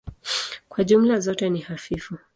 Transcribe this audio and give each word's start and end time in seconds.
Kwa 0.69 0.83
jumla 0.83 1.19
zote 1.19 1.49
ni 1.49 1.59
hafifu. 1.59 2.17